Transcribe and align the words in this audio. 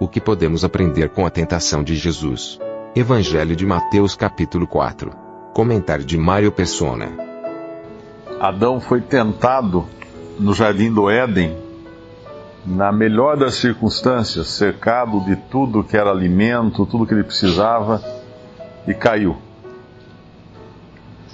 O 0.00 0.06
que 0.06 0.20
podemos 0.20 0.64
aprender 0.64 1.08
com 1.08 1.26
a 1.26 1.30
tentação 1.30 1.82
de 1.82 1.96
Jesus? 1.96 2.56
Evangelho 2.94 3.56
de 3.56 3.66
Mateus 3.66 4.14
capítulo 4.14 4.64
4. 4.64 5.10
Comentário 5.52 6.04
de 6.04 6.16
Mário 6.16 6.52
Persona. 6.52 7.08
Adão 8.38 8.80
foi 8.80 9.00
tentado 9.00 9.84
no 10.38 10.54
jardim 10.54 10.92
do 10.92 11.10
Éden 11.10 11.56
na 12.64 12.92
melhor 12.92 13.36
das 13.36 13.56
circunstâncias, 13.56 14.46
cercado 14.46 15.18
de 15.24 15.34
tudo 15.34 15.82
que 15.82 15.96
era 15.96 16.10
alimento, 16.10 16.86
tudo 16.86 17.04
que 17.04 17.12
ele 17.12 17.24
precisava, 17.24 18.00
e 18.86 18.94
caiu. 18.94 19.36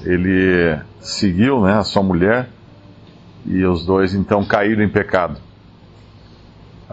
Ele 0.02 0.78
seguiu 1.00 1.60
né, 1.60 1.74
a 1.74 1.84
sua 1.84 2.02
mulher 2.02 2.48
e 3.44 3.62
os 3.66 3.84
dois 3.84 4.14
então 4.14 4.42
caíram 4.42 4.82
em 4.82 4.88
pecado. 4.88 5.38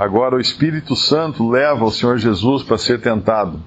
Agora 0.02 0.36
o 0.36 0.40
Espírito 0.40 0.96
Santo 0.96 1.48
leva 1.48 1.86
o 1.86 1.92
Senhor 1.92 2.18
Jesus 2.18 2.64
para 2.64 2.76
ser 2.76 3.00
tentado. 3.00 3.62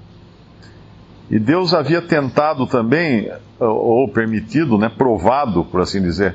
E 1.31 1.39
Deus 1.39 1.73
havia 1.73 2.03
tentado 2.03 2.67
também, 2.67 3.31
ou 3.61 4.09
permitido, 4.09 4.77
né, 4.77 4.89
provado, 4.89 5.65
por 5.65 5.81
assim 5.81 6.03
dizer, 6.03 6.35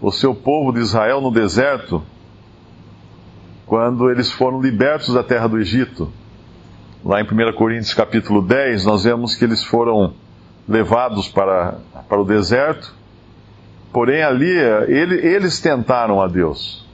o 0.00 0.12
seu 0.12 0.32
povo 0.32 0.72
de 0.72 0.78
Israel 0.78 1.20
no 1.20 1.32
deserto, 1.32 2.04
quando 3.66 4.08
eles 4.12 4.30
foram 4.30 4.60
libertos 4.60 5.12
da 5.12 5.24
terra 5.24 5.48
do 5.48 5.58
Egito. 5.58 6.12
Lá 7.04 7.20
em 7.20 7.24
1 7.24 7.52
Coríntios 7.56 7.94
capítulo 7.94 8.42
10, 8.42 8.84
nós 8.84 9.02
vemos 9.02 9.34
que 9.34 9.44
eles 9.44 9.64
foram 9.64 10.14
levados 10.68 11.26
para, 11.26 11.78
para 12.08 12.20
o 12.20 12.24
deserto, 12.24 12.94
porém 13.92 14.22
ali 14.22 14.52
ele, 14.86 15.16
eles 15.16 15.58
tentaram 15.58 16.22
a 16.22 16.28
Deus. 16.28 16.86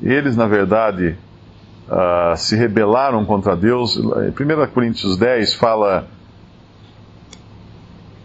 Eles, 0.00 0.34
na 0.34 0.46
verdade, 0.46 1.18
uh, 1.88 2.36
se 2.36 2.56
rebelaram 2.56 3.24
contra 3.24 3.56
Deus. 3.56 3.96
Em 3.96 4.30
1 4.30 4.66
Coríntios 4.72 5.16
10 5.16 5.54
fala. 5.54 6.08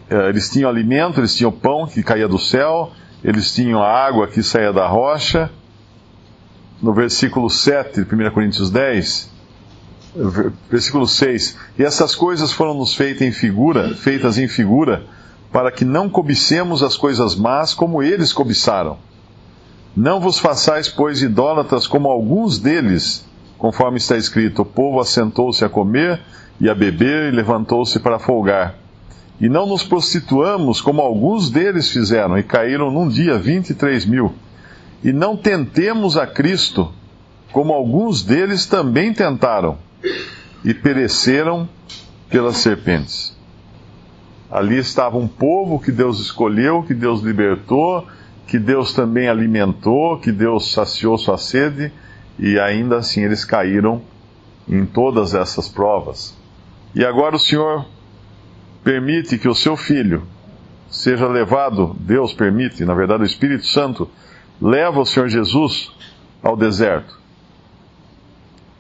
Uh, 0.10 0.30
eles 0.30 0.50
tinham 0.50 0.70
alimento, 0.70 1.20
eles 1.20 1.36
tinham 1.36 1.52
pão 1.52 1.86
que 1.86 2.02
caía 2.02 2.28
do 2.28 2.40
céu, 2.40 2.92
eles 3.24 3.54
tinham 3.54 3.82
a 3.82 3.90
água 3.90 4.28
que 4.28 4.42
saía 4.42 4.72
da 4.72 4.88
rocha. 4.88 5.50
No 6.82 6.94
versículo 6.94 7.50
7 7.50 8.04
de 8.04 8.16
1 8.16 8.32
Coríntios 8.32 8.70
10, 8.70 9.32
versículo 10.70 11.08
6: 11.08 11.58
E 11.78 11.84
essas 11.84 12.16
coisas 12.16 12.52
foram 12.52 12.74
nos 12.74 12.94
feitas 12.94 13.24
em 13.24 13.32
figura, 13.32 13.96
feitas 13.96 14.38
em 14.38 14.48
figura, 14.48 15.04
para 15.52 15.72
que 15.72 15.84
não 15.84 16.10
cobicemos 16.10 16.84
as 16.84 16.96
coisas 16.96 17.36
más 17.36 17.74
como 17.74 18.04
eles 18.04 18.32
cobiçaram. 18.32 18.98
Não 19.96 20.20
vos 20.20 20.38
façais, 20.38 20.88
pois, 20.88 21.22
idólatras 21.24 21.88
como 21.88 22.08
alguns 22.08 22.60
deles, 22.60 23.27
conforme 23.58 23.98
está 23.98 24.16
escrito: 24.18 24.62
o 24.62 24.66
povo 24.66 25.00
assentou-se 25.00 25.64
a 25.64 25.70
comer 25.70 26.20
e 26.60 26.70
a 26.70 26.76
beber 26.76 27.32
e 27.32 27.36
levantou-se 27.36 28.00
para 28.00 28.20
folgar. 28.20 28.76
E 29.40 29.48
não 29.48 29.68
nos 29.68 29.84
prostituamos 29.84 30.82
como 30.82 31.02
alguns 31.02 31.50
deles 31.52 31.92
fizeram 31.92 32.38
e 32.38 32.44
caíram 32.44 32.92
num 32.92 33.08
dia 33.08 33.38
vinte 33.38 33.70
e 33.70 33.76
três 33.76 34.06
mil. 34.06 34.34
E 35.04 35.14
não 35.14 35.38
tentemos 35.38 36.18
a 36.18 36.26
Cristo 36.26 36.92
como 37.52 37.74
alguns 37.74 38.24
deles 38.24 38.66
também 38.66 39.14
tentaram 39.14 39.78
e 40.66 40.74
pereceram 40.74 41.70
pelas 42.30 42.58
serpentes. 42.58 43.38
Ali 44.50 44.78
estava 44.78 45.18
um 45.18 45.28
povo 45.28 45.80
que 45.80 45.92
Deus 45.92 46.20
escolheu, 46.20 46.84
que 46.84 46.94
Deus 46.94 47.22
libertou, 47.22 48.08
que 48.48 48.58
Deus 48.58 48.94
também 48.94 49.28
alimentou, 49.28 50.18
que 50.18 50.32
Deus 50.32 50.72
saciou 50.72 51.18
sua 51.18 51.38
sede 51.38 51.92
e 52.40 52.60
ainda 52.60 52.98
assim 52.98 53.24
eles 53.24 53.44
caíram 53.44 54.02
em 54.68 54.86
todas 54.86 55.34
essas 55.34 55.68
provas. 55.68 56.36
E 56.94 57.06
agora 57.06 57.36
o 57.36 57.40
Senhor 57.40 57.86
permite 58.84 59.38
que 59.38 59.48
o 59.48 59.56
seu 59.56 59.76
filho 59.76 60.24
seja 60.90 61.28
levado, 61.28 61.96
Deus 62.00 62.34
permite, 62.34 62.86
na 62.86 62.94
verdade 62.94 63.24
o 63.24 63.26
Espírito 63.26 63.66
Santo 63.66 64.10
leva 64.62 65.00
o 65.00 65.06
Senhor 65.06 65.28
Jesus 65.28 65.92
ao 66.42 66.56
deserto. 66.56 67.18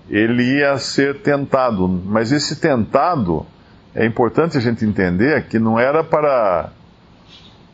Ele 0.09 0.59
ia 0.59 0.77
ser 0.77 1.21
tentado, 1.21 1.87
mas 1.87 2.31
esse 2.31 2.59
tentado 2.61 3.45
é 3.93 4.05
importante 4.05 4.57
a 4.57 4.61
gente 4.61 4.85
entender 4.85 5.47
que 5.47 5.59
não 5.59 5.79
era 5.79 6.03
para 6.03 6.71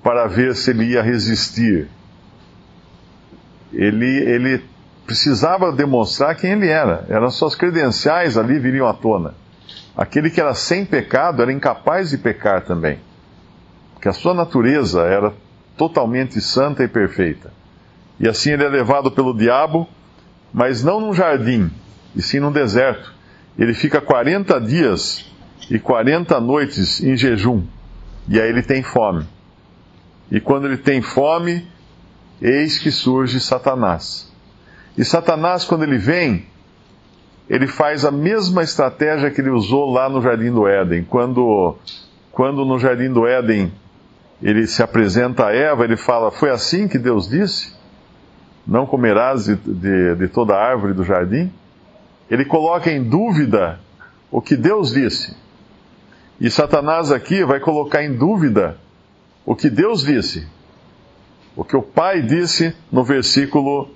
para 0.02 0.28
ver 0.28 0.54
se 0.56 0.72
ele 0.72 0.86
ia 0.86 1.02
resistir. 1.02 1.88
Ele 3.72 4.06
ele 4.06 4.64
precisava 5.06 5.72
demonstrar 5.72 6.36
quem 6.36 6.52
ele 6.52 6.68
era. 6.68 7.06
Eram 7.10 7.30
suas 7.30 7.56
credenciais 7.56 8.38
ali 8.38 8.60
viriam 8.60 8.88
à 8.88 8.94
tona. 8.94 9.34
Aquele 9.96 10.30
que 10.30 10.42
era 10.42 10.54
sem 10.54 10.86
pecado 10.86 11.42
era 11.42 11.52
incapaz 11.52 12.10
de 12.10 12.18
pecar 12.18 12.64
também. 12.64 13.00
Porque 13.94 14.10
a 14.10 14.14
sua 14.14 14.34
natureza 14.34 15.04
era 15.04 15.34
totalmente 15.78 16.42
santa 16.42 16.84
e 16.84 16.88
perfeita. 16.88 17.52
E 18.20 18.28
assim 18.28 18.52
ele 18.52 18.64
é 18.64 18.70
levado 18.70 19.12
pelo 19.12 19.38
diabo, 19.38 19.88
mas 20.54 20.84
não 20.84 21.00
num 21.00 21.14
jardim, 21.14 21.72
e 22.16 22.22
sim 22.22 22.40
num 22.40 22.52
deserto. 22.52 23.14
Ele 23.58 23.74
fica 23.74 24.02
40 24.02 24.60
dias 24.62 25.32
e 25.70 25.78
40 25.78 26.40
noites 26.40 27.02
em 27.04 27.16
jejum. 27.16 27.64
E 28.28 28.40
aí 28.40 28.50
ele 28.50 28.64
tem 28.64 28.82
fome. 28.82 29.28
E 30.32 30.40
quando 30.40 30.66
ele 30.66 30.78
tem 30.78 31.02
fome, 31.02 31.68
eis 32.42 32.80
que 32.80 32.92
surge 32.92 33.40
Satanás. 33.40 34.33
E 34.98 35.04
Satanás, 35.04 35.66
quando 35.66 35.84
ele 35.84 35.98
vem, 35.98 36.46
ele 37.50 37.68
faz 37.68 38.06
a 38.06 38.12
mesma 38.12 38.64
estratégia 38.64 39.32
que 39.32 39.42
ele 39.42 39.50
usou 39.50 39.92
lá 39.92 40.10
no 40.10 40.22
Jardim 40.22 40.52
do 40.52 40.68
Éden. 40.68 41.04
Quando, 41.04 41.76
quando 42.32 42.64
no 42.66 42.80
Jardim 42.80 43.12
do 43.12 43.28
Éden 43.28 43.72
ele 44.42 44.68
se 44.68 44.84
apresenta 44.84 45.48
a 45.48 45.56
Eva, 45.56 45.84
ele 45.84 45.96
fala: 45.96 46.30
Foi 46.30 46.50
assim 46.50 46.88
que 46.88 47.00
Deus 47.00 47.30
disse? 47.30 47.74
Não 48.66 48.86
comerás 48.86 49.46
de, 49.46 49.56
de, 49.56 50.16
de 50.16 50.28
toda 50.28 50.54
a 50.54 50.64
árvore 50.64 50.94
do 50.94 51.04
jardim? 51.04 51.52
Ele 52.30 52.46
coloca 52.46 52.90
em 52.90 53.04
dúvida 53.04 53.80
o 54.32 54.42
que 54.42 54.56
Deus 54.56 54.94
disse. 54.94 55.36
E 56.40 56.50
Satanás 56.50 57.12
aqui 57.12 57.44
vai 57.44 57.60
colocar 57.60 58.04
em 58.04 58.14
dúvida 58.14 58.78
o 59.46 59.56
que 59.56 59.70
Deus 59.70 60.04
disse. 60.04 60.48
O 61.56 61.64
que 61.64 61.76
o 61.76 61.82
Pai 61.82 62.22
disse 62.22 62.76
no 62.92 63.04
versículo 63.04 63.92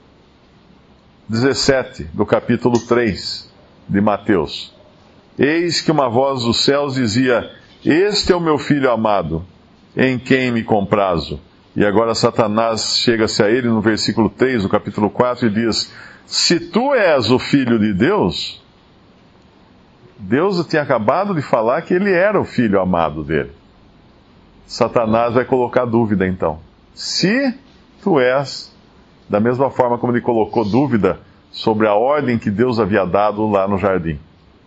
17 1.30 2.06
do 2.14 2.26
capítulo 2.26 2.80
3 2.80 3.52
de 3.90 4.00
Mateus. 4.00 4.74
Eis 5.38 5.82
que 5.82 5.92
uma 5.92 6.08
voz 6.08 6.44
dos 6.44 6.64
céus 6.64 6.96
dizia: 6.96 7.52
Este 7.84 8.32
é 8.32 8.36
o 8.36 8.40
meu 8.40 8.58
filho 8.58 8.90
amado, 8.90 9.46
em 9.96 10.18
quem 10.18 10.52
me 10.52 10.64
comprazo. 10.64 11.38
E 11.76 11.86
agora 11.86 12.16
Satanás 12.16 13.00
chega-se 13.04 13.44
a 13.44 13.50
ele 13.50 13.68
no 13.68 13.82
versículo 13.82 14.30
3 14.30 14.64
do 14.64 14.70
capítulo 14.70 15.10
4 15.10 15.48
e 15.48 15.50
diz: 15.50 15.94
Se 16.26 16.62
tu 16.62 16.94
és 16.94 17.30
o 17.30 17.38
filho 17.38 17.78
de 17.78 17.94
Deus, 17.94 18.64
Deus 20.18 20.66
tinha 20.66 20.82
acabado 20.82 21.36
de 21.36 21.42
falar 21.42 21.82
que 21.82 21.94
ele 21.94 22.12
era 22.12 22.40
o 22.40 22.46
filho 22.46 22.80
amado 22.80 23.22
dele. 23.22 23.52
Satanás 24.66 25.34
vai 25.34 25.44
colocar 25.44 25.84
dúvida 25.84 26.26
então. 26.26 26.60
Se 26.94 27.54
tu 28.02 28.18
és 28.18 28.74
da 29.30 29.40
mesma 29.40 29.70
forma 29.70 29.98
como 29.98 30.14
ele 30.14 30.22
colocou 30.22 30.64
dúvida 30.64 31.20
sobre 31.52 31.88
a 31.88 31.94
ordem 31.94 32.38
que 32.38 32.52
Deus 32.52 32.80
havia 32.80 33.06
dado 33.06 33.48
lá 33.50 33.68
no 33.68 33.78
jardim. 33.78 34.20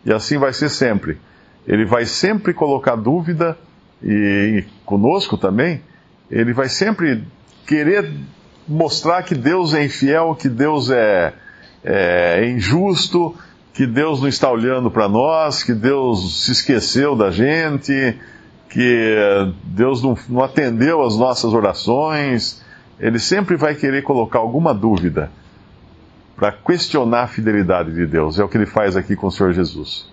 E 0.05 0.13
assim 0.13 0.39
vai 0.39 0.53
ser 0.53 0.69
sempre. 0.69 1.19
Ele 1.67 1.85
vai 1.85 2.05
sempre 2.05 2.53
colocar 2.53 2.97
dúvida, 2.97 3.57
e, 4.03 4.65
conosco 4.85 5.37
também, 5.37 5.83
ele 6.31 6.53
vai 6.53 6.69
sempre 6.69 7.25
querer 7.67 8.11
mostrar 8.67 9.23
que 9.23 9.35
Deus 9.35 9.75
é 9.75 9.85
infiel, 9.85 10.35
que 10.35 10.49
Deus 10.49 10.91
é, 10.91 11.35
é, 11.85 12.41
é 12.41 12.51
injusto, 12.51 13.35
que 13.75 13.87
Deus 13.87 14.21
não 14.21 14.29
está 14.29 14.51
olhando 14.51 14.91
para 14.91 15.09
nós, 15.09 15.63
que 15.63 15.75
Deus 15.75 16.45
se 16.45 16.53
esqueceu 16.53 17.15
da 17.15 17.31
gente, 17.31 18.17
que 18.69 19.53
Deus 19.65 20.03
não, 20.03 20.17
não 20.29 20.43
atendeu 20.43 21.03
as 21.03 21.17
nossas 21.17 21.53
orações, 21.53 22.63
ele 23.01 23.19
sempre 23.19 23.57
vai 23.57 23.75
querer 23.75 24.03
colocar 24.03 24.39
alguma 24.39 24.75
dúvida. 24.75 25.31
para 26.37 26.53
questionar 26.53 27.25
a 27.25 27.27
fidelidade 27.27 27.93
de 27.93 28.07
Deus. 28.07 28.39
É 28.39 28.45
o 28.45 28.49
que 28.49 28.57
ele 28.57 28.65
faz 28.65 28.97
aqui 28.97 29.15
com 29.15 29.27
o 29.27 29.31
Senhor 29.31 29.53
Jesus. 29.53 30.07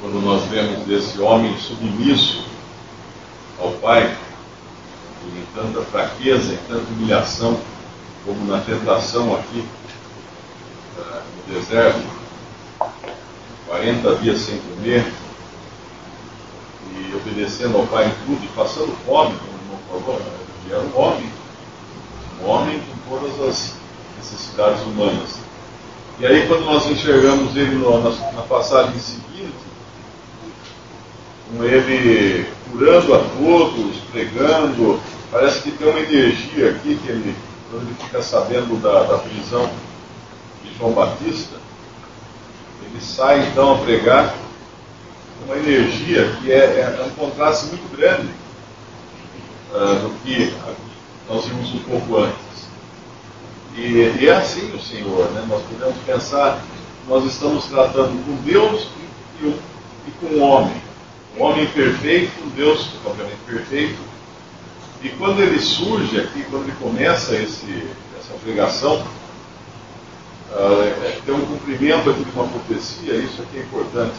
Quando 0.00 0.18
nós 0.22 0.44
vemos 0.44 0.88
esse 0.88 1.20
homem 1.20 1.54
submisso 1.58 2.46
ao 3.60 3.70
Pai, 3.72 4.16
em 5.26 5.44
tanta 5.54 5.82
fraqueza, 5.82 6.54
em 6.54 6.58
tanta 6.68 6.90
humilhação, 6.90 7.60
como 8.24 8.46
na 8.46 8.60
tentação 8.60 9.34
aqui 9.36 9.62
uh, 10.98 11.22
no 11.48 11.54
deserto, 11.54 12.06
40 13.66 14.14
dias 14.16 14.38
sem 14.38 14.58
comer, 14.58 15.04
e 16.96 17.14
obedecendo 17.14 17.76
ao 17.76 17.86
Pai 17.86 18.06
em 18.06 18.26
tudo, 18.26 18.42
e 18.42 18.48
passando 18.56 18.96
fome, 19.04 19.36
como 19.36 19.52
o 19.52 19.60
irmão 19.60 19.78
falou, 20.02 20.18
né? 20.18 20.44
era 20.70 20.80
um 20.80 20.98
homem, 20.98 21.30
um 22.42 22.48
homem 22.48 22.80
com 22.80 23.18
todas 23.18 23.48
as 23.48 23.74
necessidades 24.18 24.82
humanas. 24.82 25.38
E 26.18 26.26
aí, 26.26 26.46
quando 26.46 26.64
nós 26.64 26.86
enxergamos 26.86 27.56
ele 27.56 27.74
no, 27.74 28.02
na, 28.02 28.10
na 28.32 28.42
passagem 28.42 28.98
seguinte, 28.98 29.52
com 31.50 31.64
ele 31.64 32.46
curando 32.70 33.14
a 33.14 33.18
todos, 33.18 33.96
pregando, 34.12 35.00
parece 35.30 35.62
que 35.62 35.72
tem 35.72 35.88
uma 35.88 36.00
energia 36.00 36.70
aqui 36.70 36.96
que 36.96 37.08
ele, 37.08 37.36
quando 37.70 37.82
ele 37.86 37.96
fica 38.00 38.22
sabendo 38.22 38.80
da, 38.80 39.02
da 39.04 39.18
prisão 39.18 39.68
de 40.62 40.74
João 40.78 40.92
Batista, 40.92 41.56
ele 42.84 43.00
sai 43.00 43.48
então 43.48 43.74
a 43.74 43.78
pregar 43.78 44.34
uma 45.46 45.56
energia 45.56 46.30
que 46.40 46.52
é, 46.52 46.56
é, 46.56 46.98
é 47.00 47.04
um 47.04 47.10
contraste 47.10 47.66
muito 47.66 47.96
grande 47.96 48.28
uh, 49.72 49.98
do 50.00 50.14
que 50.22 50.54
nós 51.28 51.46
vimos 51.46 51.74
um 51.74 51.78
pouco 51.80 52.18
antes. 52.18 52.68
E, 53.76 53.80
e, 53.80 54.28
é 54.28 54.36
assim 54.36 54.70
o 54.72 54.80
Senhor, 54.80 55.30
né? 55.32 55.44
nós 55.48 55.62
podemos 55.64 55.96
pensar, 56.04 56.62
nós 57.08 57.24
estamos 57.24 57.64
tratando 57.66 58.24
com 58.24 58.36
Deus 58.44 58.88
e, 59.40 59.46
e, 59.46 59.60
e 60.08 60.10
com 60.20 60.26
o 60.26 60.40
homem. 60.40 60.82
Um 61.36 61.42
homem 61.42 61.66
perfeito, 61.68 62.32
Deus 62.54 62.90
obviamente 63.04 63.38
perfeito. 63.46 64.00
E 65.02 65.08
quando 65.10 65.40
ele 65.42 65.58
surge 65.58 66.18
aqui, 66.20 66.44
quando 66.50 66.64
ele 66.64 66.76
começa 66.80 67.34
esse, 67.36 67.88
essa 68.18 68.32
pregação, 68.42 69.04
uh, 70.50 71.22
tem 71.26 71.34
um 71.34 71.44
cumprimento 71.44 72.10
aqui 72.10 72.24
de 72.24 72.30
uma 72.30 72.46
profecia, 72.46 73.14
isso 73.16 73.42
aqui 73.42 73.58
é 73.58 73.60
importante. 73.62 74.16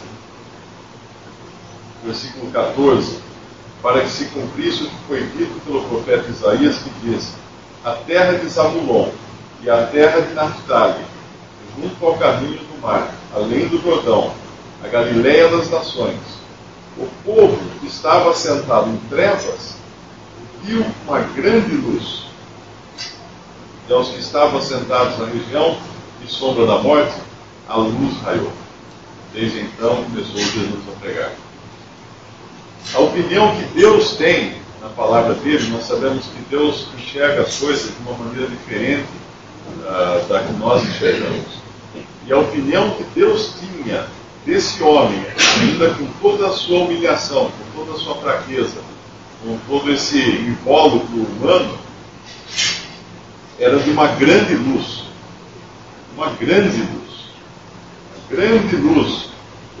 Versículo 2.04 2.52
14. 2.52 3.18
Para 3.86 4.00
que 4.00 4.10
se 4.10 4.24
cumprisse 4.24 4.82
o 4.82 4.88
que 4.88 4.96
foi 5.06 5.22
dito 5.36 5.60
pelo 5.64 5.80
profeta 5.84 6.28
Isaías, 6.28 6.78
que 6.78 6.90
diz: 7.04 7.34
A 7.84 7.92
terra 7.92 8.32
de 8.32 8.48
Zabulon 8.48 9.10
e 9.62 9.70
a 9.70 9.86
terra 9.86 10.22
de 10.22 10.34
Naphtali, 10.34 11.04
junto 11.78 12.04
ao 12.04 12.16
caminho 12.16 12.58
do 12.58 12.80
mar, 12.82 13.14
além 13.32 13.68
do 13.68 13.80
Jordão, 13.80 14.34
a 14.82 14.88
Galiléia 14.88 15.48
das 15.50 15.70
nações. 15.70 16.18
O 16.98 17.06
povo 17.24 17.56
que 17.78 17.86
estava 17.86 18.34
sentado 18.34 18.90
em 18.90 18.96
trevas 19.08 19.76
viu 20.64 20.84
uma 21.06 21.20
grande 21.20 21.76
luz. 21.76 22.24
E 23.88 23.92
aos 23.92 24.08
que 24.08 24.18
estavam 24.18 24.60
sentados 24.60 25.16
na 25.16 25.26
região 25.26 25.78
de 26.20 26.28
sombra 26.28 26.66
da 26.66 26.78
morte, 26.78 27.14
a 27.68 27.76
luz 27.76 28.20
raiou. 28.24 28.50
Desde 29.32 29.60
então 29.60 30.02
começou 30.02 30.38
Jesus 30.38 30.82
a 30.88 31.00
pregar. 31.00 31.45
A 32.94 33.00
opinião 33.00 33.56
que 33.56 33.64
Deus 33.74 34.16
tem 34.16 34.54
na 34.80 34.88
palavra 34.90 35.34
dele, 35.34 35.68
nós 35.70 35.84
sabemos 35.84 36.26
que 36.26 36.40
Deus 36.48 36.86
enxerga 36.96 37.42
as 37.42 37.56
coisas 37.56 37.90
de 37.90 38.02
uma 38.08 38.16
maneira 38.24 38.48
diferente 38.48 39.08
uh, 39.80 40.26
da 40.28 40.42
que 40.42 40.52
nós 40.54 40.82
enxergamos. 40.84 41.66
E 42.26 42.32
a 42.32 42.38
opinião 42.38 42.90
que 42.90 43.04
Deus 43.14 43.54
tinha 43.60 44.06
desse 44.44 44.82
homem, 44.82 45.20
ainda 45.60 45.90
com 45.94 46.06
toda 46.20 46.46
a 46.46 46.52
sua 46.52 46.84
humilhação, 46.84 47.50
com 47.50 47.84
toda 47.84 47.96
a 47.96 48.00
sua 48.00 48.14
fraqueza, 48.16 48.80
com 49.42 49.58
todo 49.68 49.92
esse 49.92 50.18
invólucro 50.18 51.16
humano, 51.16 51.78
era 53.58 53.78
de 53.78 53.90
uma 53.90 54.08
grande 54.08 54.54
luz. 54.54 55.04
Uma 56.16 56.30
grande 56.30 56.78
luz. 56.78 57.30
Uma 58.14 58.36
grande 58.36 58.76
luz. 58.76 59.26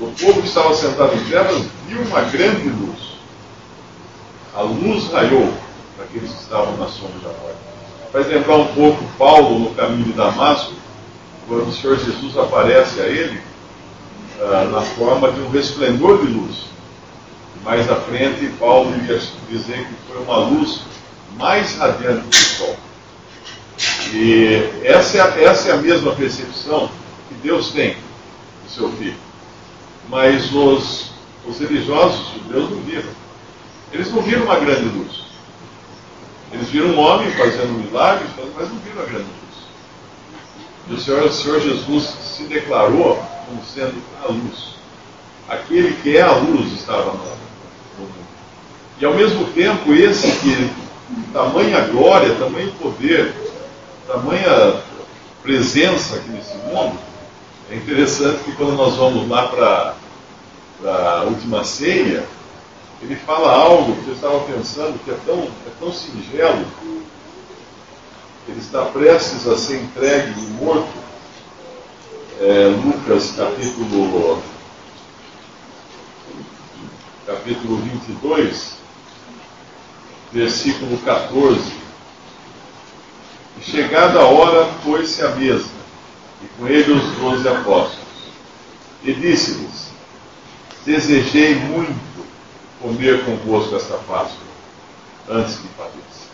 O 0.00 0.06
povo 0.08 0.42
que 0.42 0.48
estava 0.48 0.74
sentado 0.74 1.14
em 1.14 1.24
trevas 1.24 1.62
viu 1.88 2.00
uma 2.02 2.20
grande 2.22 2.68
luz. 2.68 2.85
A 4.56 4.62
luz 4.62 5.12
raiou 5.12 5.52
para 5.94 6.06
aqueles 6.06 6.30
que 6.30 6.42
estavam 6.42 6.78
na 6.78 6.88
sombra 6.88 7.18
da 7.22 7.28
morte. 7.28 7.58
Faz 8.10 8.26
lembrar 8.28 8.56
um 8.56 8.66
pouco 8.68 9.04
Paulo 9.18 9.58
no 9.58 9.74
caminho 9.74 10.04
de 10.04 10.12
Damasco, 10.14 10.72
quando 11.46 11.68
o 11.68 11.72
Senhor 11.74 11.98
Jesus 11.98 12.38
aparece 12.38 12.98
a 13.02 13.04
ele 13.04 13.38
uh, 14.40 14.70
na 14.70 14.80
forma 14.80 15.30
de 15.30 15.42
um 15.42 15.50
resplendor 15.50 16.24
de 16.24 16.32
luz. 16.32 16.64
Mais 17.62 17.90
à 17.90 17.96
frente, 17.96 18.46
Paulo 18.58 18.96
iria 18.96 19.20
dizer 19.50 19.86
que 19.86 19.94
foi 20.08 20.22
uma 20.22 20.38
luz 20.38 20.80
mais 21.36 21.76
radiante 21.76 22.26
do 22.26 22.34
sol. 22.34 22.76
E 24.14 24.70
essa 24.84 25.18
é, 25.18 25.20
a, 25.20 25.50
essa 25.50 25.68
é 25.68 25.72
a 25.72 25.76
mesma 25.76 26.14
percepção 26.14 26.88
que 27.28 27.34
Deus 27.42 27.72
tem 27.72 27.94
do 28.64 28.70
seu 28.70 28.90
filho. 28.92 29.18
Mas 30.08 30.50
os, 30.54 31.10
os 31.46 31.58
religiosos 31.58 32.32
judeus 32.32 32.70
não 32.70 32.80
viram. 32.80 33.25
Eles 33.92 34.12
não 34.12 34.22
viram 34.22 34.44
uma 34.44 34.58
grande 34.58 34.88
luz. 34.88 35.24
Eles 36.52 36.68
viram 36.68 36.88
um 36.88 36.98
homem 36.98 37.30
fazendo 37.32 37.72
milagres, 37.72 38.30
mas 38.56 38.68
não 38.68 38.78
viram 38.78 39.02
a 39.02 39.06
grande 39.06 39.24
luz. 39.24 39.36
E 40.88 40.94
o 40.94 41.00
Senhor, 41.00 41.24
o 41.24 41.32
Senhor 41.32 41.60
Jesus 41.60 42.04
se 42.22 42.44
declarou 42.44 43.16
como 43.46 43.64
sendo 43.64 44.00
a 44.24 44.30
luz. 44.30 44.76
Aquele 45.48 45.92
que 46.02 46.16
é 46.16 46.22
a 46.22 46.32
luz 46.32 46.72
estava 46.72 47.12
no 47.12 47.18
mundo. 47.18 48.12
E 48.98 49.04
ao 49.04 49.14
mesmo 49.14 49.44
tempo, 49.48 49.92
esse 49.92 50.30
que 50.38 50.70
tamanha 51.32 51.80
glória, 51.88 52.34
tamanho 52.34 52.72
poder, 52.72 53.34
tamanha 54.06 54.80
presença 55.42 56.16
aqui 56.16 56.30
nesse 56.30 56.56
mundo, 56.56 56.98
é 57.70 57.76
interessante 57.76 58.44
que 58.44 58.52
quando 58.52 58.76
nós 58.76 58.94
vamos 58.94 59.28
lá 59.28 59.48
para 59.48 59.94
a 60.84 61.22
última 61.24 61.64
ceia, 61.64 62.24
ele 63.02 63.14
fala 63.14 63.52
algo 63.52 63.94
que 64.02 64.08
eu 64.08 64.14
estava 64.14 64.40
pensando 64.40 64.98
que 65.04 65.10
é 65.10 65.18
tão, 65.26 65.42
é 65.44 65.70
tão 65.78 65.92
singelo. 65.92 66.66
Ele 68.48 68.60
está 68.60 68.86
prestes 68.86 69.46
a 69.46 69.56
ser 69.56 69.82
entregue 69.82 70.40
e 70.40 70.64
morto. 70.64 71.06
É, 72.40 72.66
Lucas 72.84 73.32
capítulo, 73.36 74.42
capítulo 77.26 77.76
22, 77.78 78.76
versículo 80.32 80.98
14. 80.98 81.72
E 83.58 83.62
chegada 83.62 84.20
a 84.20 84.24
hora, 84.26 84.66
foi-se 84.84 85.22
à 85.22 85.30
mesa, 85.30 85.68
e 86.42 86.46
com 86.58 86.68
ele 86.68 86.92
os 86.92 87.12
doze 87.16 87.48
apóstolos. 87.48 88.06
E 89.02 89.14
disse-lhes: 89.14 89.90
Desejei 90.84 91.54
muito 91.54 92.05
comer 92.86 93.24
convosco 93.24 93.74
esta 93.74 93.94
Páscoa, 93.94 94.46
antes 95.28 95.56
que 95.56 95.66
padeça. 95.76 96.26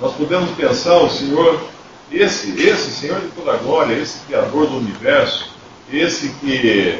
Nós 0.00 0.14
podemos 0.14 0.50
pensar 0.52 0.96
o 0.96 1.10
Senhor, 1.10 1.62
esse, 2.10 2.58
esse 2.58 2.90
Senhor 2.92 3.20
de 3.20 3.28
toda 3.28 3.52
a 3.52 3.56
glória, 3.58 3.94
esse 3.94 4.20
Criador 4.20 4.68
do 4.68 4.78
universo, 4.78 5.50
esse 5.92 6.30
que 6.40 6.98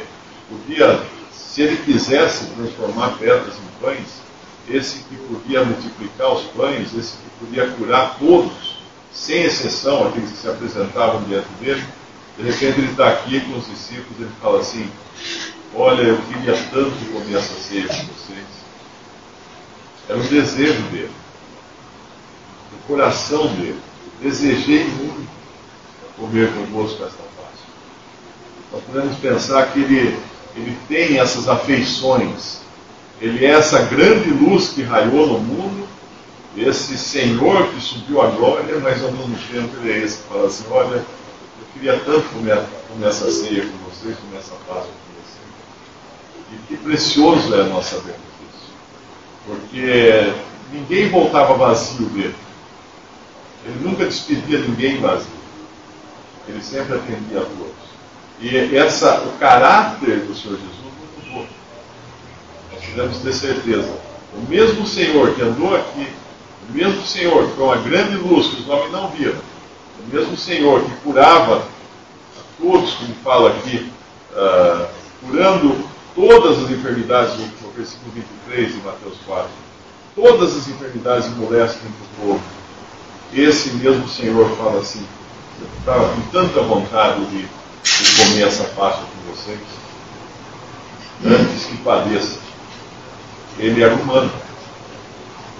podia, 0.51 1.03
se 1.33 1.63
ele 1.63 1.79
quisesse 1.79 2.47
transformar 2.51 3.17
pedras 3.19 3.55
em 3.55 3.83
pães, 3.83 4.21
esse 4.69 4.99
que 5.05 5.17
podia 5.17 5.65
multiplicar 5.65 6.35
os 6.35 6.43
pães, 6.49 6.95
esse 6.95 7.17
que 7.17 7.47
podia 7.47 7.67
curar 7.71 8.19
todos, 8.19 8.79
sem 9.11 9.43
exceção, 9.43 10.09
aqueles 10.09 10.31
que 10.31 10.37
se 10.37 10.49
apresentavam 10.49 11.23
diante 11.23 11.49
dele, 11.61 11.83
de 12.37 12.45
repente 12.45 12.79
ele 12.79 12.91
está 12.91 13.09
aqui 13.09 13.41
com 13.41 13.59
os 13.59 13.67
discípulos, 13.67 14.21
ele 14.21 14.31
fala 14.41 14.61
assim, 14.61 14.89
Olha, 15.75 16.03
eu 16.03 16.19
queria 16.23 16.57
tanto 16.73 17.13
comer 17.13 17.37
essa 17.37 17.55
ceia 17.55 17.87
com 17.87 17.95
vocês. 17.95 18.47
Era 20.09 20.19
o 20.19 20.23
desejo 20.25 20.83
dele, 20.91 21.13
o 22.73 22.87
coração 22.89 23.47
dele. 23.55 23.79
Desejei 24.21 24.85
muito 24.85 25.29
comer 26.17 26.53
convosco 26.53 27.05
esta 27.05 27.23
Páscoa. 27.23 27.71
Nós 28.73 28.83
podemos 28.83 29.17
pensar 29.19 29.73
que 29.73 29.79
ele, 29.79 30.19
ele 30.57 30.77
tem 30.89 31.21
essas 31.21 31.49
afeições. 31.49 32.61
Ele 33.21 33.45
é 33.47 33.51
essa 33.51 33.83
grande 33.83 34.31
luz 34.31 34.71
que 34.71 34.83
raiou 34.83 35.27
no 35.27 35.39
mundo, 35.39 35.87
esse 36.57 36.99
Senhor 36.99 37.69
que 37.69 37.81
subiu 37.81 38.21
a 38.21 38.27
glória, 38.27 38.81
mas 38.81 39.03
ao 39.05 39.13
mesmo 39.13 39.39
tempo 39.53 39.77
ele 39.81 39.93
é 39.93 39.99
esse 40.05 40.17
que 40.17 40.29
fala 40.29 40.47
assim: 40.49 40.65
olha, 40.69 40.97
eu 40.97 41.67
queria 41.73 41.97
tanto 42.01 42.29
comer, 42.31 42.61
comer 42.89 43.07
essa 43.07 43.31
ceia 43.31 43.65
com 43.65 43.91
vocês, 43.91 44.17
comer 44.19 44.39
essa 44.39 44.55
Páscoa 44.67 45.10
e 46.53 46.57
que 46.67 46.77
precioso 46.77 47.55
é 47.55 47.65
nós 47.65 47.87
sabermos 47.87 48.21
isso. 48.49 48.73
Porque 49.47 50.33
ninguém 50.73 51.09
voltava 51.09 51.55
vazio 51.55 52.07
dele. 52.07 52.35
Ele 53.65 53.89
nunca 53.89 54.05
despedia 54.05 54.59
ninguém 54.59 55.01
vazio. 55.01 55.29
Ele 56.49 56.63
sempre 56.63 56.95
atendia 56.97 57.41
a 57.41 57.45
todos. 57.45 57.81
E 58.41 58.77
essa, 58.77 59.21
o 59.21 59.39
caráter 59.39 60.21
do 60.21 60.35
Senhor 60.35 60.57
Jesus 60.57 60.77
não 60.83 61.35
mudou. 61.35 61.47
Nós 62.73 62.85
podemos 62.87 63.19
ter 63.19 63.33
certeza. 63.35 63.93
O 64.35 64.49
mesmo 64.49 64.87
Senhor 64.87 65.35
que 65.35 65.43
andou 65.43 65.77
aqui, 65.77 66.09
o 66.69 66.73
mesmo 66.73 67.05
Senhor 67.05 67.49
que 67.49 67.57
foi 67.57 67.65
uma 67.65 67.77
grande 67.77 68.17
luz 68.17 68.47
que 68.49 68.63
os 68.63 68.69
homens 68.69 68.93
não 68.93 69.11
viram, 69.11 69.39
o 69.99 70.15
mesmo 70.15 70.37
Senhor 70.37 70.83
que 70.85 70.91
curava 71.03 71.59
a 71.59 72.63
todos, 72.63 72.95
como 72.95 73.15
fala 73.17 73.51
aqui, 73.51 73.93
uh, 74.33 74.87
curando 75.21 75.90
todas 76.15 76.65
as 76.65 76.71
enfermidades, 76.71 77.37
no 77.39 77.71
versículo 77.73 78.13
23 78.13 78.75
de 78.75 78.81
Mateus 78.81 79.17
4, 79.27 79.51
todas 80.15 80.57
as 80.57 80.69
enfermidades 80.69 81.27
entre 81.29 81.89
o 81.89 82.27
povo. 82.27 82.43
Esse 83.33 83.71
mesmo 83.75 84.09
Senhor 84.09 84.49
fala 84.57 84.81
assim: 84.81 85.07
estava 85.79 86.09
com 86.09 86.21
tanta 86.33 86.61
vontade 86.63 87.25
de, 87.27 87.43
de 87.43 88.17
comer 88.17 88.43
essa 88.43 88.65
pasta 88.65 89.03
com 89.03 89.33
vocês, 89.33 89.61
antes 91.25 91.65
que 91.67 91.77
padeça. 91.79 92.39
Ele 93.59 93.83
era 93.83 93.95
humano, 93.95 94.33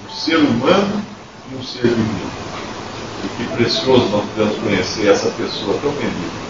um 0.07 0.13
ser 0.13 0.37
humano 0.37 1.05
e 1.53 1.55
um 1.55 1.63
ser 1.63 1.83
divino. 1.83 2.31
E 3.23 3.29
que 3.37 3.57
precioso 3.57 4.09
nós 4.09 4.25
podemos 4.31 4.59
conhecer 4.59 5.09
essa 5.09 5.29
pessoa 5.31 5.79
tão 5.83 5.91
bendita. 5.93 6.50